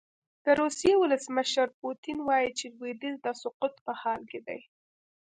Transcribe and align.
د 0.45 0.47
روسیې 0.61 0.93
ولسمشر 0.97 1.67
پوتین 1.81 2.17
وايي 2.23 2.51
چې 2.59 2.65
لویدیځ 2.75 3.15
د 3.21 3.27
سقوط 3.41 3.73
په 3.85 3.91
حال 4.01 4.21
کې 4.31 4.39
دی. 4.47 4.59